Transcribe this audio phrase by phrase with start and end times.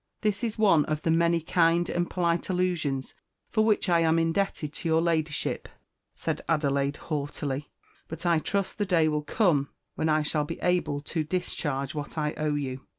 [0.21, 3.13] "This is one of the many kind and polite allusions
[3.51, 5.69] for which I am indebted to your Ladyship,"
[6.15, 7.69] said Adelaide haughtily;
[8.07, 12.17] "but I trust the day will come when I shall be able to discharge what
[12.17, 12.81] I owe you."